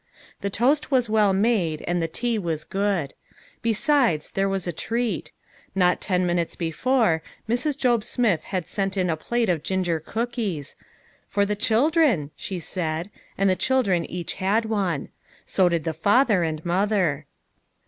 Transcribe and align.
The 0.39 0.49
toast 0.49 0.89
was 0.89 1.11
well 1.11 1.31
made, 1.31 1.83
and 1.87 2.01
the 2.01 2.07
tea 2.07 2.39
was 2.39 2.63
good. 2.63 3.13
Besides, 3.61 4.31
there 4.31 4.49
was 4.49 4.65
a 4.65 4.71
treat; 4.73 5.31
not 5.75 6.01
ten 6.01 6.25
minutes 6.25 6.55
be 6.55 6.71
fore, 6.71 7.21
Mrs. 7.47 7.77
Job 7.77 8.03
Smith 8.03 8.45
had 8.45 8.67
sent 8.67 8.97
in 8.97 9.11
a 9.11 9.15
plate 9.15 9.47
of 9.47 9.61
gin 9.61 9.83
ger 9.83 9.99
cookies;" 9.99 10.75
for 11.27 11.45
the 11.45 11.55
children," 11.55 12.31
she 12.35 12.57
said, 12.57 13.11
and 13.37 13.47
the 13.47 13.55
children 13.55 14.03
each 14.05 14.33
had 14.41 14.65
one. 14.65 15.09
So 15.45 15.69
did 15.69 15.83
the 15.83 15.93
father 15.93 16.41
and 16.41 16.65
mother. 16.65 17.27